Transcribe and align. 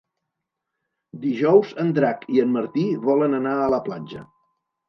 Dijous 1.25 1.75
en 1.85 1.93
Drac 1.99 2.25
i 2.39 2.43
en 2.47 2.57
Martí 2.57 2.87
volen 3.07 3.41
anar 3.43 3.55
a 3.67 3.71
la 3.75 3.85
platja. 3.91 4.27